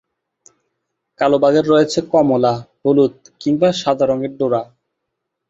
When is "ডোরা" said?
4.39-4.61